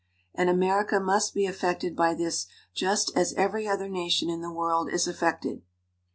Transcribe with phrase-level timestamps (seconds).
[0.33, 4.91] And America must be affected by this just as every other nation in the world
[4.91, 5.61] is affected.